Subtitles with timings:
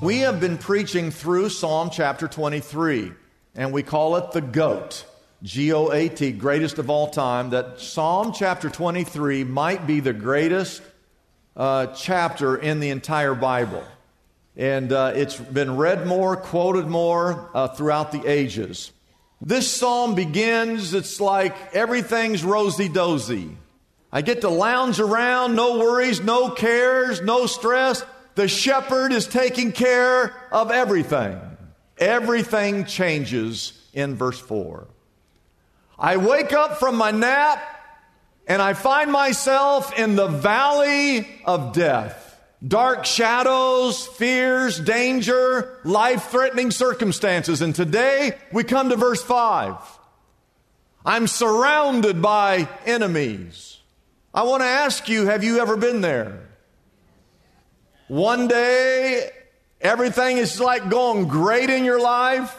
[0.00, 3.10] We have been preaching through Psalm chapter 23,
[3.56, 5.04] and we call it the GOAT,
[5.42, 7.50] G O A T, greatest of all time.
[7.50, 10.82] That Psalm chapter 23 might be the greatest
[11.56, 13.82] uh, chapter in the entire Bible.
[14.56, 18.92] And uh, it's been read more, quoted more uh, throughout the ages.
[19.40, 23.50] This psalm begins, it's like everything's rosy dozy.
[24.12, 28.04] I get to lounge around, no worries, no cares, no stress.
[28.38, 31.40] The shepherd is taking care of everything.
[31.98, 34.86] Everything changes in verse 4.
[35.98, 37.60] I wake up from my nap
[38.46, 42.40] and I find myself in the valley of death.
[42.64, 47.60] Dark shadows, fears, danger, life threatening circumstances.
[47.60, 49.74] And today we come to verse 5.
[51.04, 53.80] I'm surrounded by enemies.
[54.32, 56.47] I want to ask you have you ever been there?
[58.08, 59.30] One day,
[59.82, 62.56] everything is like going great in your life,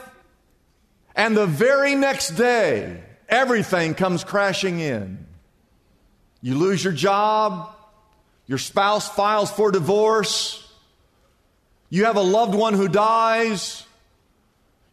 [1.15, 5.25] and the very next day, everything comes crashing in.
[6.41, 7.71] You lose your job,
[8.45, 10.71] your spouse files for divorce,
[11.89, 13.83] you have a loved one who dies,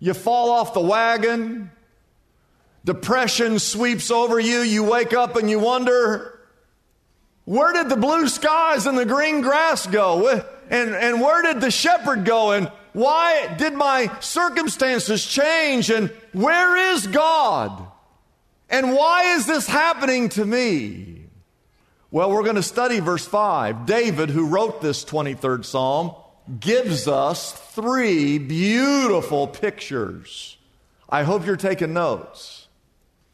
[0.00, 1.70] you fall off the wagon,
[2.84, 6.35] depression sweeps over you, you wake up and you wonder,
[7.46, 10.28] where did the blue skies and the green grass go?
[10.68, 12.50] And, and where did the shepherd go?
[12.50, 15.88] And why did my circumstances change?
[15.88, 17.86] And where is God?
[18.68, 21.22] And why is this happening to me?
[22.10, 23.86] Well, we're going to study verse 5.
[23.86, 26.16] David, who wrote this 23rd Psalm,
[26.58, 30.56] gives us three beautiful pictures.
[31.08, 32.66] I hope you're taking notes.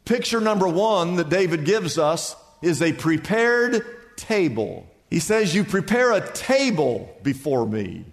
[0.05, 3.83] Picture number one that David gives us is a prepared
[4.25, 4.87] table.
[5.09, 8.05] He says, You prepare a table before me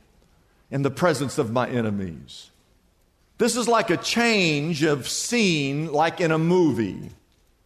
[0.71, 2.51] in the presence of my enemies.
[3.39, 7.11] This is like a change of scene, like in a movie.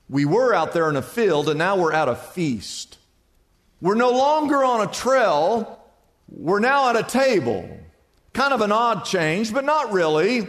[0.09, 2.99] We were out there in a field, and now we're at a feast.
[3.81, 5.81] We're no longer on a trail,
[6.29, 7.69] we're now at a table.
[8.33, 10.47] Kind of an odd change, but not really.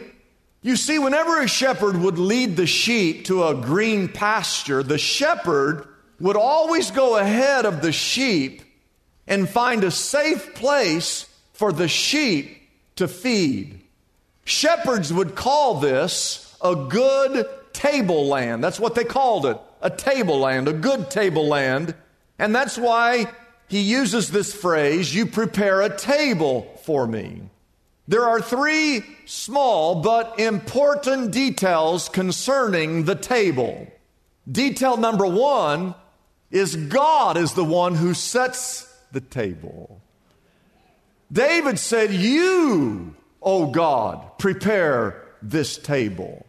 [0.62, 5.88] You see, whenever a shepherd would lead the sheep to a green pasture, the shepherd
[6.20, 8.62] would always go ahead of the sheep
[9.28, 13.82] and find a safe place for the sheep to feed.
[14.46, 18.64] Shepherds would call this a good tableland.
[18.64, 21.94] That's what they called it a tableland, a good tableland.
[22.40, 23.28] And that's why
[23.68, 27.44] he uses this phrase you prepare a table for me.
[28.08, 33.88] There are three small but important details concerning the table.
[34.52, 35.96] Detail number one
[36.52, 40.02] is God is the one who sets the table.
[41.32, 46.46] David said, You, O God, prepare this table.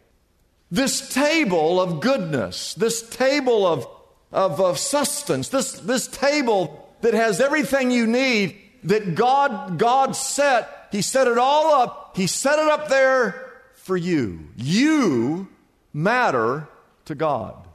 [0.69, 3.87] This table of goodness, this table of,
[4.31, 10.89] of, of sustenance, this, this table that has everything you need that God, God set.
[10.91, 12.15] He set it all up.
[12.15, 14.49] He set it up there for you.
[14.55, 15.47] You
[15.93, 16.67] matter
[17.05, 17.66] to God.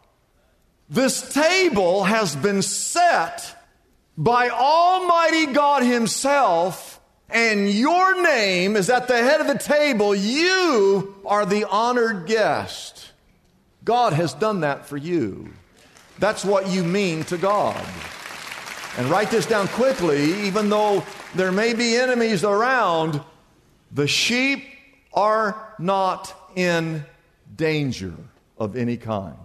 [0.92, 3.56] This table has been set
[4.18, 7.00] by Almighty God Himself,
[7.30, 10.14] and your name is at the head of the table.
[10.14, 13.10] You are the honored guest.
[13.82, 15.54] God has done that for you.
[16.18, 17.82] That's what you mean to God.
[18.98, 23.18] And write this down quickly, even though there may be enemies around,
[23.92, 24.62] the sheep
[25.14, 27.06] are not in
[27.56, 28.12] danger
[28.58, 29.38] of any kind.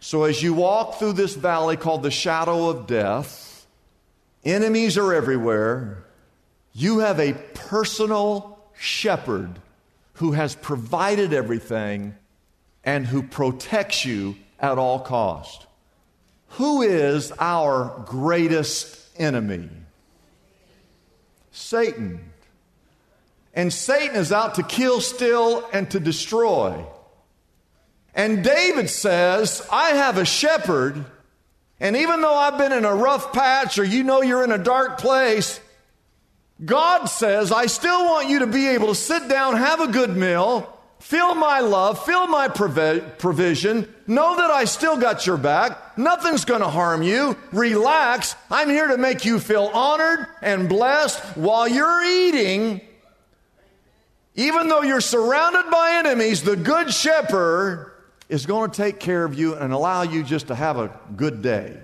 [0.00, 3.66] So, as you walk through this valley called the shadow of death,
[4.44, 6.04] enemies are everywhere.
[6.72, 9.58] You have a personal shepherd
[10.14, 12.14] who has provided everything
[12.84, 15.66] and who protects you at all cost.
[16.50, 19.68] Who is our greatest enemy?
[21.50, 22.32] Satan.
[23.52, 26.84] And Satan is out to kill, steal, and to destroy.
[28.18, 31.04] And David says, I have a shepherd,
[31.78, 34.58] and even though I've been in a rough patch or you know you're in a
[34.58, 35.60] dark place,
[36.64, 40.16] God says, I still want you to be able to sit down, have a good
[40.16, 46.44] meal, feel my love, feel my provision, know that I still got your back, nothing's
[46.44, 48.34] going to harm you, relax.
[48.50, 52.80] I'm here to make you feel honored and blessed while you're eating.
[54.34, 57.87] Even though you're surrounded by enemies, the good shepherd
[58.28, 61.42] is going to take care of you and allow you just to have a good
[61.42, 61.78] day.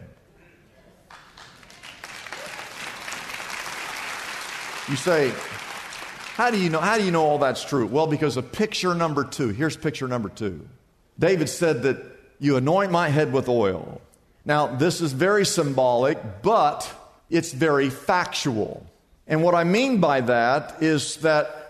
[4.89, 5.33] You say,
[6.35, 7.87] how do you know how do you know all that's true?
[7.87, 9.49] Well, because of picture number 2.
[9.49, 10.69] Here's picture number 2.
[11.19, 11.99] David said that
[12.39, 14.03] you anoint my head with oil.
[14.45, 16.93] Now, this is very symbolic, but
[17.31, 18.85] it's very factual.
[19.27, 21.64] And what I mean by that is that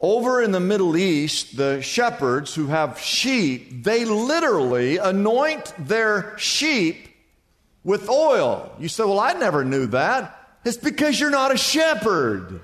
[0.00, 7.08] over in the Middle East, the shepherds who have sheep, they literally anoint their sheep
[7.82, 8.72] with oil.
[8.78, 10.34] You say, Well, I never knew that.
[10.64, 12.60] It's because you're not a shepherd.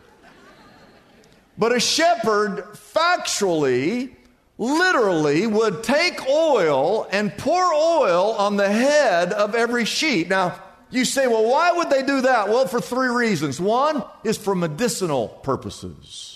[1.56, 4.14] But a shepherd, factually,
[4.58, 10.28] literally, would take oil and pour oil on the head of every sheep.
[10.28, 10.60] Now,
[10.90, 12.48] you say, well, why would they do that?
[12.48, 13.60] Well, for three reasons.
[13.60, 16.33] One is for medicinal purposes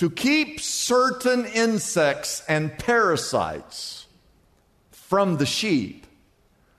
[0.00, 4.06] to keep certain insects and parasites
[4.92, 6.06] from the sheep.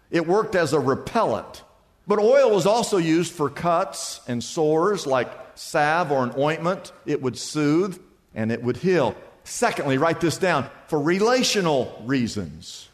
[0.10, 1.62] It worked as a repellent.
[2.08, 6.92] But oil was also used for cuts and sores, like salve or an ointment.
[7.06, 8.02] It would soothe
[8.34, 9.16] and it would heal.
[9.44, 12.90] Secondly, write this down for relational reasons.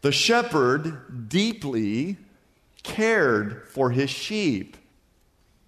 [0.00, 2.16] The shepherd deeply
[2.82, 4.78] cared for his sheep.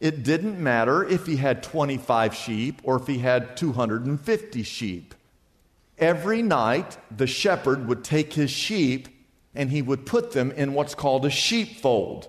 [0.04, 5.14] It didn't matter if he had 25 sheep or if he had 250 sheep.
[5.96, 9.08] Every night, the shepherd would take his sheep
[9.54, 12.28] and he would put them in what's called a sheepfold.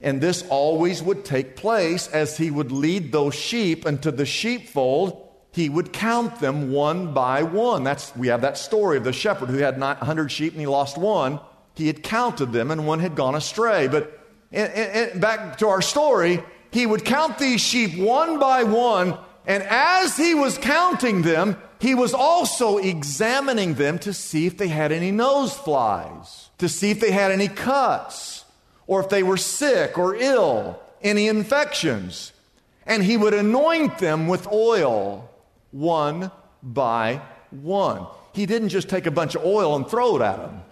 [0.00, 5.28] And this always would take place as he would lead those sheep into the sheepfold.
[5.50, 7.82] He would count them one by one.
[7.82, 10.96] That's, we have that story of the shepherd who had 100 sheep and he lost
[10.96, 11.40] one.
[11.74, 13.88] He had counted them and one had gone astray.
[13.88, 14.16] But
[14.52, 16.40] and, and back to our story,
[16.70, 21.94] he would count these sheep one by one, and as he was counting them, he
[21.94, 27.00] was also examining them to see if they had any nose flies, to see if
[27.00, 28.44] they had any cuts,
[28.86, 32.32] or if they were sick or ill, any infections.
[32.86, 35.28] And he would anoint them with oil
[35.70, 36.30] one
[36.62, 37.20] by
[37.50, 38.06] one.
[38.32, 40.62] He didn't just take a bunch of oil and throw it at them.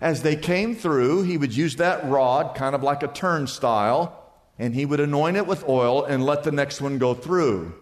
[0.00, 4.25] As they came through, he would use that rod, kind of like a turnstile,
[4.58, 7.74] and he would anoint it with oil and let the next one go through.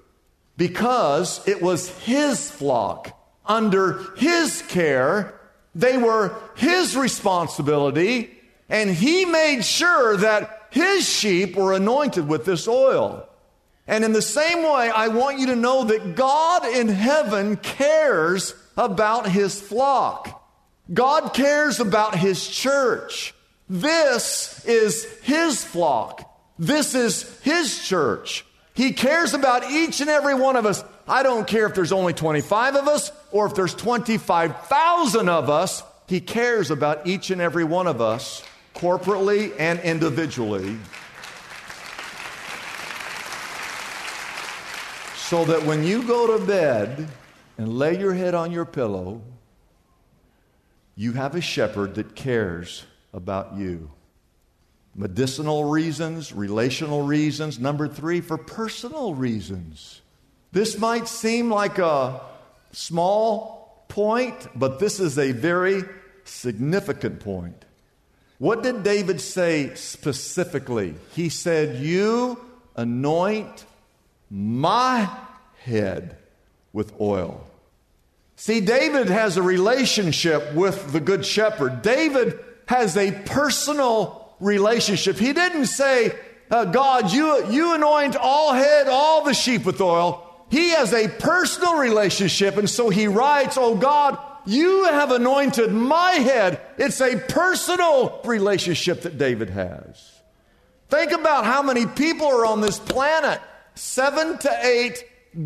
[0.56, 5.40] Because it was his flock, under his care,
[5.74, 8.38] they were his responsibility,
[8.69, 13.28] and he made sure that his sheep were anointed with this oil.
[13.86, 18.54] And in the same way, I want you to know that God in heaven cares
[18.76, 20.43] about his flock.
[20.93, 23.34] God cares about his church.
[23.69, 26.31] This is his flock.
[26.58, 28.44] This is His church.
[28.75, 30.84] He cares about each and every one of us.
[31.06, 35.82] I don't care if there's only 25 of us or if there's 25,000 of us.
[36.08, 38.43] He cares about each and every one of us,
[38.75, 40.77] corporately and individually.
[45.17, 47.08] So that when you go to bed
[47.58, 49.23] and lay your head on your pillow,
[50.96, 53.91] you have a shepherd that cares about you
[54.94, 57.58] medicinal reasons, relational reasons.
[57.58, 60.01] Number three, for personal reasons.
[60.53, 62.20] This might seem like a
[62.72, 65.82] small point, but this is a very
[66.24, 67.65] significant point.
[68.39, 70.94] What did David say specifically?
[71.13, 72.39] He said, You
[72.77, 73.65] anoint
[74.31, 75.08] my
[75.63, 76.17] head
[76.72, 77.46] with oil.
[78.36, 81.82] See, David has a relationship with the Good Shepherd.
[81.82, 85.17] David has a personal relationship.
[85.17, 86.12] He didn't say,
[86.50, 90.20] uh, God, you, you anoint all head, all the sheep with oil.
[90.50, 96.12] He has a personal relationship, and so he writes, Oh God, you have anointed my
[96.12, 96.60] head.
[96.79, 100.20] It's a personal relationship that David has.
[100.91, 103.41] Think about how many people are on this planet
[103.74, 105.05] seven to eight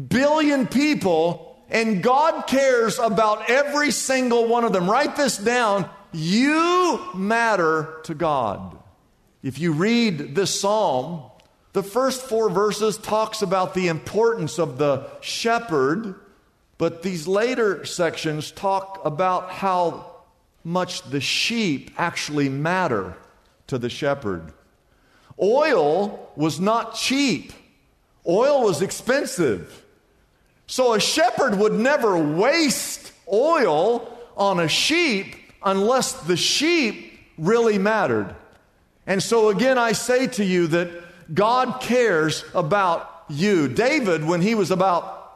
[0.09, 4.91] billion people, and God cares about every single one of them.
[4.91, 5.89] Write this down.
[6.13, 8.77] You matter to God.
[9.43, 11.23] If you read this psalm,
[11.73, 16.15] the first four verses talks about the importance of the shepherd,
[16.77, 20.17] but these later sections talk about how
[20.65, 23.17] much the sheep actually matter
[23.69, 24.53] to the shepherd.
[25.41, 27.53] Oil was not cheap.
[28.27, 29.85] Oil was expensive.
[30.67, 38.35] So a shepherd would never waste oil on a sheep unless the sheep really mattered.
[39.07, 40.91] And so again, I say to you that
[41.35, 43.69] God cares about you.
[43.69, 45.33] David, when he was about,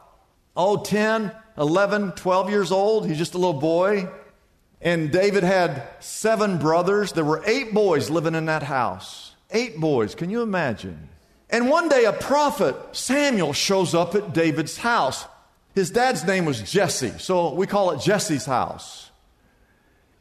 [0.55, 4.09] oh, 10, 11, 12 years old, he's just a little boy.
[4.81, 7.13] And David had seven brothers.
[7.13, 9.33] There were eight boys living in that house.
[9.51, 10.13] Eight boys.
[10.13, 11.09] Can you imagine?
[11.49, 15.25] And one day a prophet, Samuel, shows up at David's house.
[15.75, 19.11] His dad's name was Jesse, so we call it Jesse's house.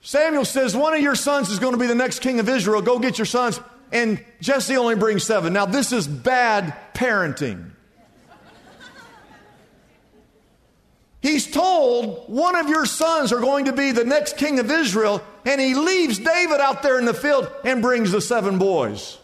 [0.02, 2.82] Samuel says, One of your sons is going to be the next king of Israel.
[2.82, 3.60] Go get your sons.
[3.92, 5.52] And Jesse only brings seven.
[5.52, 7.70] Now, this is bad parenting.
[11.20, 15.22] He's told one of your sons are going to be the next king of Israel,
[15.46, 19.18] and he leaves David out there in the field and brings the seven boys.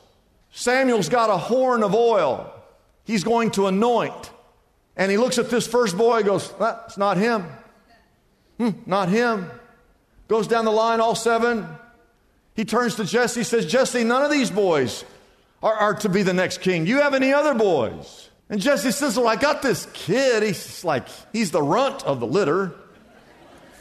[0.53, 2.55] Samuel's got a horn of oil.
[3.03, 4.31] He's going to anoint.
[4.97, 7.47] And he looks at this first boy and goes, That's not him.
[8.59, 9.51] Hmm, not him.
[10.29, 11.67] Goes down the line, all seven.
[12.55, 15.05] He turns to Jesse, says, Jesse, none of these boys
[15.63, 16.87] are, are to be the next king.
[16.87, 18.29] You have any other boys?
[18.51, 20.43] And Jesse says, Well, I got this kid.
[20.43, 22.73] He's like, he's the runt of the litter.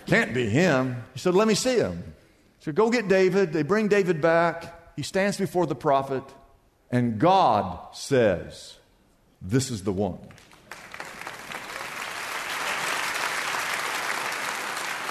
[0.08, 1.04] Can't be him.
[1.14, 2.14] He said, Let me see him.
[2.60, 3.54] So go get David.
[3.54, 4.96] They bring David back.
[4.96, 6.24] He stands before the prophet.
[6.92, 8.76] And God says,
[9.42, 10.20] This is the one.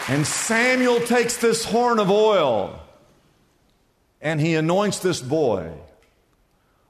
[0.08, 2.80] And Samuel takes this horn of oil
[4.20, 5.72] and he anoints this boy.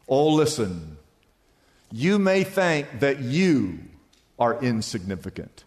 [0.09, 0.99] Oh, listen,
[1.91, 3.79] you may think that you
[4.39, 5.65] are insignificant.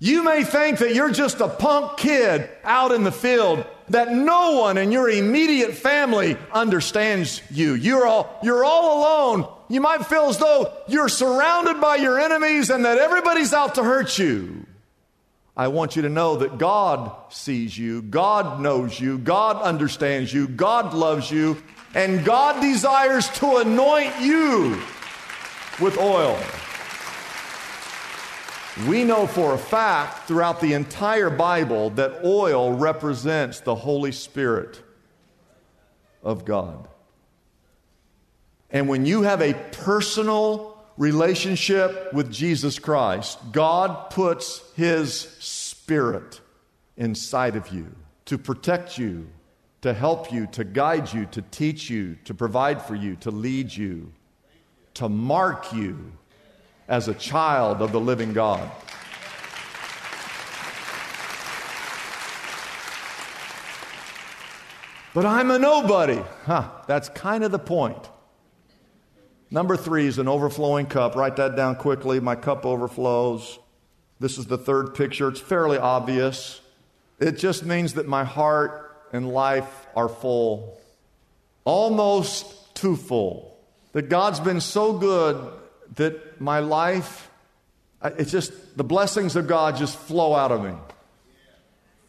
[0.00, 4.60] You may think that you're just a punk kid out in the field, that no
[4.60, 7.74] one in your immediate family understands you.
[7.74, 9.52] You're all, you're all alone.
[9.68, 13.84] You might feel as though you're surrounded by your enemies and that everybody's out to
[13.84, 14.66] hurt you.
[15.56, 20.48] I want you to know that God sees you, God knows you, God understands you,
[20.48, 21.62] God loves you,
[21.94, 24.80] and God desires to anoint you
[25.80, 26.38] with oil.
[28.88, 34.80] We know for a fact throughout the entire Bible that oil represents the Holy Spirit
[36.22, 36.88] of God.
[38.70, 40.69] And when you have a personal
[41.00, 46.42] relationship with Jesus Christ, God puts His Spirit
[46.98, 47.90] inside of you
[48.26, 49.26] to protect you,
[49.80, 53.74] to help you, to guide you, to teach you, to provide for you, to lead
[53.74, 54.12] you,
[54.92, 56.12] to mark you
[56.86, 58.70] as a child of the living God.
[65.14, 66.20] But I'm a nobody.
[66.44, 68.09] Huh, that's kind of the point.
[69.50, 71.16] Number three is an overflowing cup.
[71.16, 72.20] Write that down quickly.
[72.20, 73.58] My cup overflows.
[74.20, 75.28] This is the third picture.
[75.28, 76.60] It's fairly obvious.
[77.18, 80.78] It just means that my heart and life are full,
[81.64, 83.58] almost too full.
[83.92, 85.52] That God's been so good
[85.96, 87.28] that my life,
[88.02, 90.74] it's just the blessings of God just flow out of me.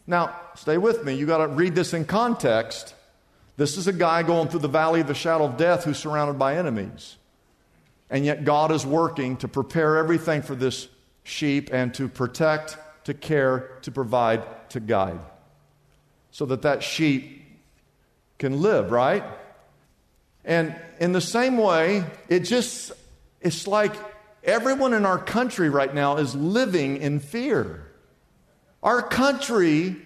[0.06, 1.14] Now, stay with me.
[1.14, 2.94] You got to read this in context.
[3.56, 6.38] This is a guy going through the valley of the shadow of death who's surrounded
[6.38, 7.16] by enemies.
[8.12, 10.86] And yet, God is working to prepare everything for this
[11.24, 15.18] sheep and to protect, to care, to provide, to guide.
[16.30, 17.42] So that that sheep
[18.38, 19.24] can live, right?
[20.44, 22.92] And in the same way, it just
[23.40, 23.94] it's like
[24.44, 27.86] everyone in our country right now is living in fear.
[28.82, 29.96] Our country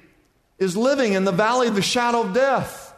[0.59, 2.95] is living in the valley of the shadow of death.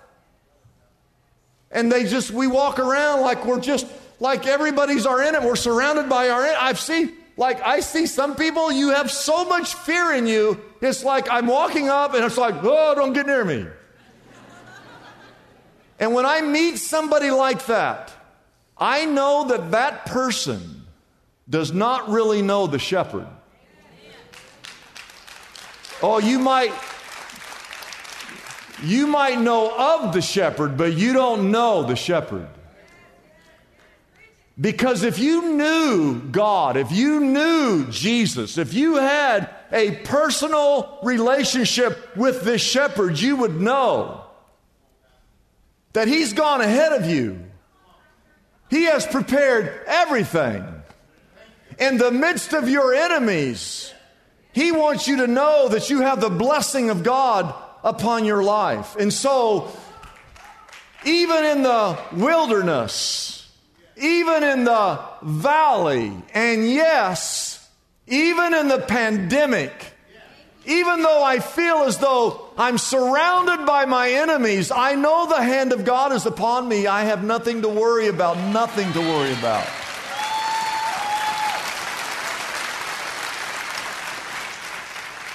[1.70, 3.86] And they just, we walk around like we're just,
[4.20, 5.46] like everybody's our enemy.
[5.46, 9.74] We're surrounded by our I've seen, like, I see some people, you have so much
[9.74, 13.44] fear in you, it's like I'm walking up and it's like, oh, don't get near
[13.44, 13.66] me.
[16.00, 18.12] and when I meet somebody like that,
[18.76, 20.84] I know that that person
[21.48, 23.26] does not really know the shepherd.
[26.00, 26.72] Oh, you might
[28.82, 32.48] you might know of the shepherd, but you don't know the shepherd.
[34.60, 42.16] Because if you knew God, if you knew Jesus, if you had a personal relationship
[42.16, 44.24] with this shepherd, you would know
[45.92, 47.44] that he's gone ahead of you.
[48.68, 50.64] He has prepared everything.
[51.78, 53.92] In the midst of your enemies,
[54.52, 58.96] he wants you to know that you have the blessing of God upon your life.
[58.96, 59.70] And so,
[61.04, 63.37] even in the wilderness,
[64.00, 67.68] even in the valley, and yes,
[68.06, 69.72] even in the pandemic,
[70.66, 75.72] even though I feel as though I'm surrounded by my enemies, I know the hand
[75.72, 76.86] of God is upon me.
[76.86, 79.66] I have nothing to worry about, nothing to worry about.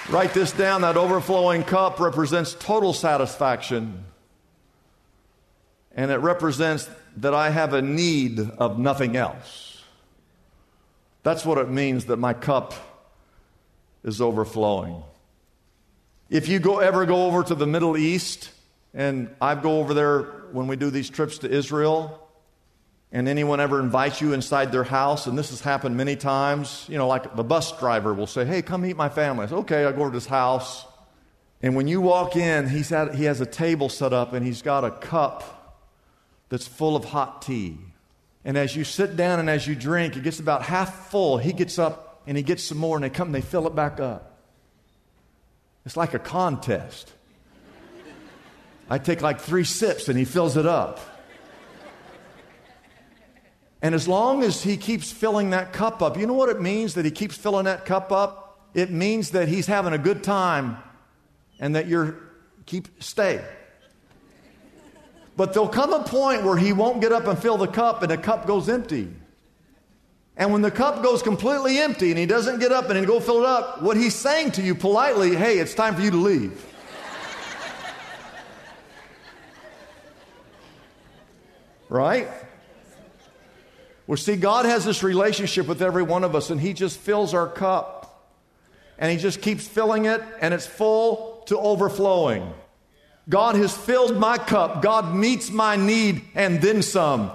[0.09, 4.03] Write this down that overflowing cup represents total satisfaction,
[5.95, 9.81] and it represents that I have a need of nothing else.
[11.21, 12.73] That's what it means that my cup
[14.03, 15.03] is overflowing.
[16.29, 18.49] If you go, ever go over to the Middle East,
[18.93, 20.21] and I go over there
[20.51, 22.19] when we do these trips to Israel,
[23.11, 26.97] and anyone ever invites you inside their house, and this has happened many times, you
[26.97, 29.45] know, like the bus driver will say, Hey, come meet my family.
[29.45, 30.85] I say, Okay, I go over to his house.
[31.61, 34.61] And when you walk in, he's at, he has a table set up and he's
[34.61, 35.62] got a cup
[36.53, 37.79] that's full of hot tea.
[38.45, 41.39] And as you sit down and as you drink, it gets about half full.
[41.39, 43.75] He gets up and he gets some more, and they come and they fill it
[43.75, 44.37] back up.
[45.83, 47.11] It's like a contest.
[48.87, 50.99] I take like three sips and he fills it up.
[53.81, 56.93] And as long as he keeps filling that cup up, you know what it means
[56.93, 58.69] that he keeps filling that cup up?
[58.75, 60.77] It means that he's having a good time
[61.59, 62.15] and that you're
[62.67, 63.43] keep stay.
[65.35, 68.11] But there'll come a point where he won't get up and fill the cup and
[68.11, 69.09] the cup goes empty.
[70.35, 73.39] And when the cup goes completely empty and he doesn't get up and go fill
[73.39, 76.65] it up, what he's saying to you politely, hey, it's time for you to leave.
[81.93, 82.27] right?
[84.07, 87.33] Well, see, God has this relationship with every one of us, and He just fills
[87.33, 88.27] our cup.
[88.97, 92.51] And He just keeps filling it, and it's full to overflowing.
[93.29, 94.81] God has filled my cup.
[94.81, 97.31] God meets my need and then some.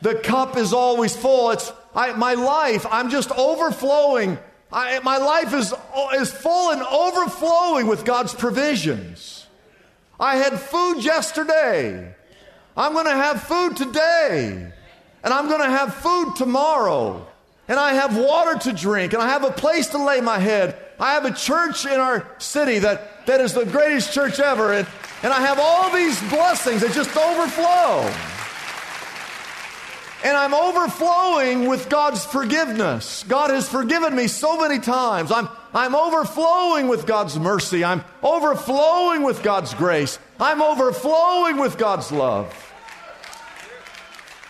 [0.00, 1.50] The cup is always full.
[1.50, 2.86] It's I, my life.
[2.90, 4.38] I'm just overflowing.
[4.72, 5.74] I, my life is,
[6.14, 9.46] is full and overflowing with God's provisions.
[10.18, 12.14] I had food yesterday.
[12.76, 14.72] I'm going to have food today.
[15.24, 17.26] And I'm going to have food tomorrow.
[17.68, 19.12] And I have water to drink.
[19.12, 20.76] And I have a place to lay my head.
[20.98, 24.72] I have a church in our city that, that is the greatest church ever.
[24.72, 24.86] And
[25.22, 28.10] and I have all these blessings that just overflow.
[30.24, 33.24] And I'm overflowing with God's forgiveness.
[33.26, 35.32] God has forgiven me so many times.
[35.32, 37.84] I'm, I'm overflowing with God's mercy.
[37.84, 40.20] I'm overflowing with God's grace.
[40.38, 42.54] I'm overflowing with God's love.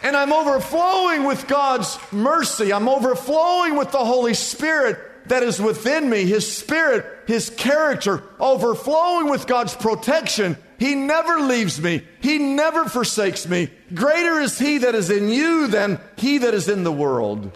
[0.03, 2.73] And I'm overflowing with God's mercy.
[2.73, 9.31] I'm overflowing with the Holy Spirit that is within me, His Spirit, His character, overflowing
[9.31, 10.57] with God's protection.
[10.83, 12.03] He never leaves me.
[12.21, 13.71] He never forsakes me.
[13.95, 17.53] Greater is He that is in you than He that is in the world.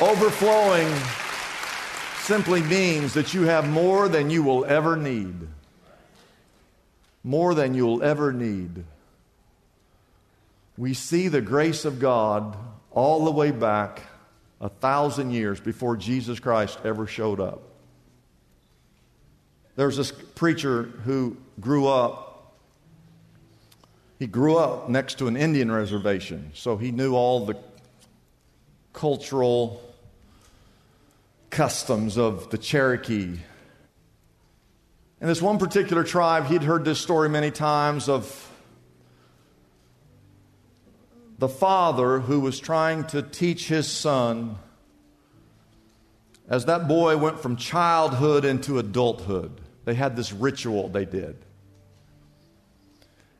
[0.00, 0.92] Overflowing
[2.22, 5.36] simply means that you have more than you will ever need.
[7.22, 8.82] More than you'll ever need.
[10.76, 12.56] We see the grace of God
[12.90, 14.02] all the way back
[14.60, 17.69] a thousand years before Jesus Christ ever showed up.
[19.80, 22.52] There's this preacher who grew up.
[24.18, 27.56] He grew up next to an Indian reservation, so he knew all the
[28.92, 29.80] cultural
[31.48, 33.38] customs of the Cherokee.
[35.18, 38.52] And this one particular tribe, he'd heard this story many times of
[41.38, 44.58] the father who was trying to teach his son
[46.50, 49.58] as that boy went from childhood into adulthood.
[49.84, 51.36] They had this ritual they did.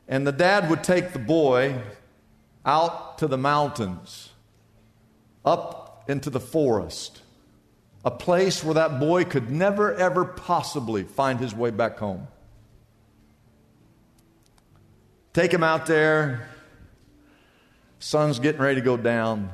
[0.07, 1.81] And the dad would take the boy
[2.65, 4.29] out to the mountains,
[5.45, 7.21] up into the forest,
[8.03, 12.27] a place where that boy could never, ever possibly find his way back home.
[15.33, 16.49] Take him out there,
[18.01, 19.51] Sun's getting ready to go down.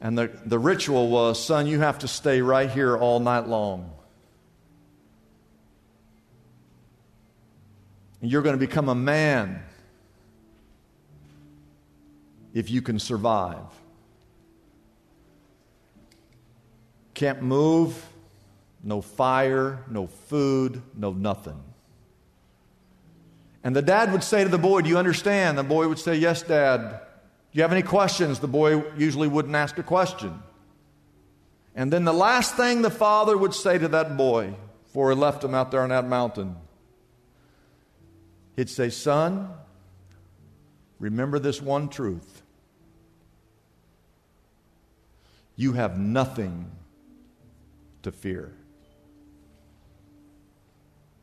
[0.00, 3.90] And the, the ritual was son, you have to stay right here all night long.
[8.20, 9.62] You're going to become a man
[12.54, 13.56] if you can survive.
[17.14, 18.04] Can't move,
[18.82, 21.62] no fire, no food, no nothing.
[23.64, 25.58] And the dad would say to the boy, Do you understand?
[25.58, 27.00] The boy would say, Yes, dad.
[27.52, 28.40] Do you have any questions?
[28.40, 30.42] The boy usually wouldn't ask a question.
[31.74, 34.54] And then the last thing the father would say to that boy
[34.84, 36.56] before he left him out there on that mountain,
[38.58, 39.50] he'd say, Son,
[40.98, 42.42] remember this one truth.
[45.54, 46.68] You have nothing
[48.02, 48.52] to fear.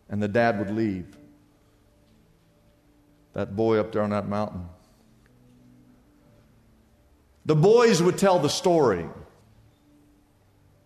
[0.07, 1.07] And the dad would leave
[3.33, 4.69] that boy up there on that mountain.
[7.45, 9.05] The boys would tell the story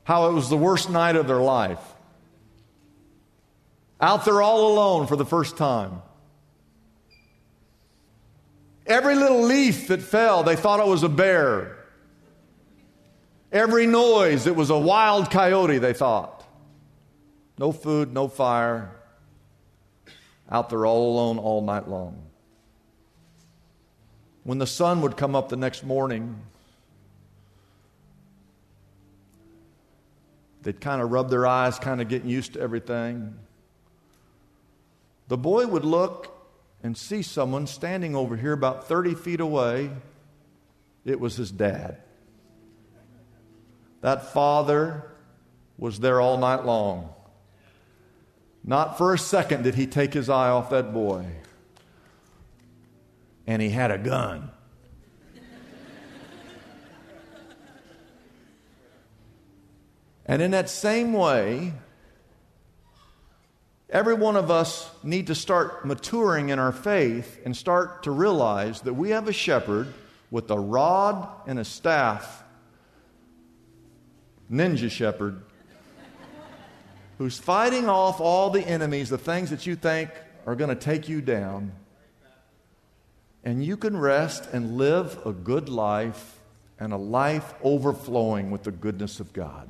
[0.03, 1.93] how it was the worst night of their life.
[4.01, 6.01] Out there all alone for the first time.
[8.89, 11.77] Every little leaf that fell, they thought it was a bear.
[13.51, 16.43] Every noise, it was a wild coyote, they thought.
[17.59, 18.95] No food, no fire.
[20.49, 22.19] Out there all alone all night long.
[24.43, 26.41] When the sun would come up the next morning,
[30.63, 33.35] they'd kind of rub their eyes, kind of getting used to everything.
[35.27, 36.38] The boy would look
[36.81, 39.91] and see someone standing over here about 30 feet away.
[41.05, 41.97] It was his dad.
[44.01, 45.11] That father
[45.77, 47.13] was there all night long.
[48.63, 51.25] Not for a second did he take his eye off that boy
[53.49, 54.51] and he had a gun.
[60.27, 61.73] and in that same way,
[63.89, 68.81] every one of us need to start maturing in our faith and start to realize
[68.81, 69.93] that we have a shepherd
[70.31, 72.43] with a rod and a staff,
[74.51, 75.41] ninja shepherd,
[77.17, 80.09] who's fighting off all the enemies, the things that you think
[80.45, 81.71] are going to take you down
[83.43, 86.39] and you can rest and live a good life
[86.79, 89.69] and a life overflowing with the goodness of God.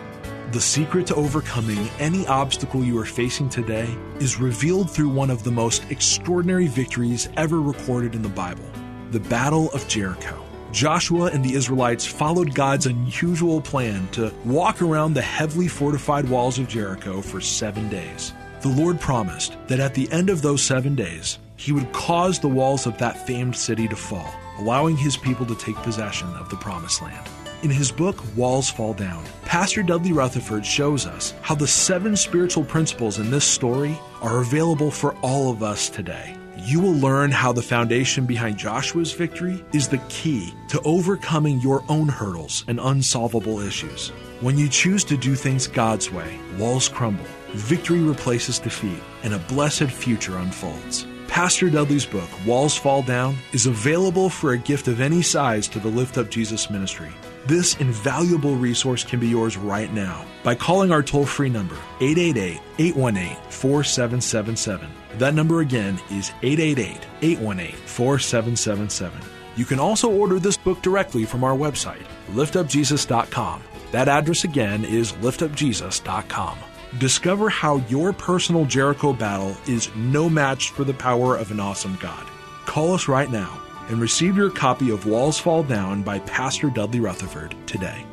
[0.51, 3.87] The secret to overcoming any obstacle you are facing today
[4.19, 8.65] is revealed through one of the most extraordinary victories ever recorded in the Bible
[9.11, 10.43] the Battle of Jericho.
[10.73, 16.59] Joshua and the Israelites followed God's unusual plan to walk around the heavily fortified walls
[16.59, 18.33] of Jericho for seven days.
[18.61, 22.49] The Lord promised that at the end of those seven days, He would cause the
[22.49, 26.57] walls of that famed city to fall, allowing His people to take possession of the
[26.57, 27.40] Promised Land.
[27.63, 32.63] In his book, Walls Fall Down, Pastor Dudley Rutherford shows us how the seven spiritual
[32.63, 37.51] principles in this story are available for all of us today you will learn how
[37.51, 43.59] the foundation behind Joshua's victory is the key to overcoming your own hurdles and unsolvable
[43.59, 44.09] issues.
[44.41, 49.39] When you choose to do things God's way, walls crumble, victory replaces defeat, and a
[49.39, 51.07] blessed future unfolds.
[51.27, 55.79] Pastor Dudley's book, Walls Fall Down, is available for a gift of any size to
[55.79, 57.09] the Lift Up Jesus ministry.
[57.47, 62.59] This invaluable resource can be yours right now by calling our toll free number, 888
[62.77, 64.87] 818 4777.
[65.17, 69.21] That number again is 888 818 4777.
[69.55, 73.63] You can also order this book directly from our website, liftupjesus.com.
[73.91, 76.59] That address again is liftupjesus.com.
[76.99, 81.97] Discover how your personal Jericho battle is no match for the power of an awesome
[81.99, 82.27] God.
[82.65, 87.01] Call us right now and receive your copy of Walls Fall Down by Pastor Dudley
[87.01, 88.05] Rutherford today.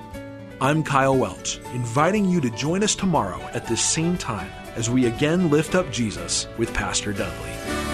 [0.60, 5.06] I'm Kyle Welch, inviting you to join us tomorrow at this same time as we
[5.06, 7.87] again lift up Jesus with Pastor Dudley.